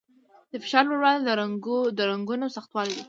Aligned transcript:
د 0.51 0.53
فشار 0.63 0.83
لوړوالی 0.89 1.23
د 1.97 1.99
رګونو 2.11 2.45
سختوالي 2.55 2.93
دی. 2.95 2.99